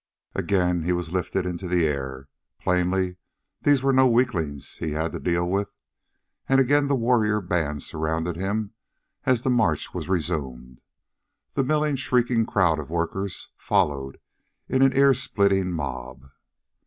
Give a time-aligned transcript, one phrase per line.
[0.33, 2.27] Again he was lifted into the air
[2.59, 3.17] plainly
[3.61, 5.69] these were no weaklings he had to deal with
[6.49, 8.73] and again the warrior band surrounded him
[9.27, 10.81] as the march was resumed.
[11.53, 14.19] The milling, shrieking crowd of workers followed
[14.67, 16.25] in an ear splitting mob.